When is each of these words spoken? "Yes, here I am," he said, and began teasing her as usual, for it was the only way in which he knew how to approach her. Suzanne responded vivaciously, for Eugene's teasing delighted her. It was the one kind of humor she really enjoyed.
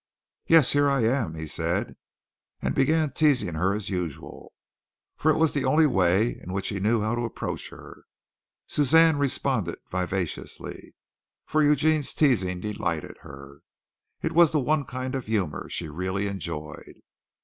"Yes, 0.47 0.71
here 0.71 0.89
I 0.89 1.01
am," 1.03 1.35
he 1.35 1.45
said, 1.45 1.95
and 2.59 2.73
began 2.73 3.11
teasing 3.11 3.53
her 3.53 3.71
as 3.75 3.91
usual, 3.91 4.51
for 5.15 5.29
it 5.29 5.37
was 5.37 5.53
the 5.53 5.63
only 5.63 5.85
way 5.85 6.39
in 6.41 6.51
which 6.53 6.69
he 6.69 6.79
knew 6.79 7.01
how 7.01 7.13
to 7.13 7.23
approach 7.23 7.69
her. 7.69 8.05
Suzanne 8.65 9.17
responded 9.19 9.77
vivaciously, 9.91 10.95
for 11.45 11.61
Eugene's 11.61 12.15
teasing 12.15 12.59
delighted 12.59 13.19
her. 13.19 13.59
It 14.23 14.31
was 14.33 14.51
the 14.51 14.59
one 14.59 14.85
kind 14.85 15.13
of 15.13 15.27
humor 15.27 15.69
she 15.69 15.87
really 15.87 16.25
enjoyed. 16.25 17.03